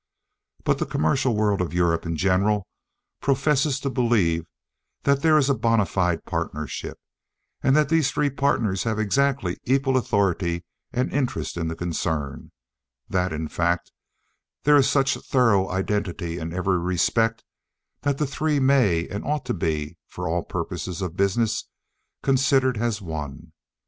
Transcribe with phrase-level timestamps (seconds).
[0.63, 2.65] —But the commercial world of Europe, in general,
[3.21, 4.47] professes to believe
[5.03, 6.97] that there is a bona fide partnership,
[7.61, 12.51] and that the three partners have exactly equal authority and interest in the concern;
[13.09, 13.91] that, in fact,
[14.63, 17.43] there is such thorough identity in every respect
[18.01, 21.65] that the three may, and ought to be, for all purposes of business,
[22.23, 23.51] considered as one.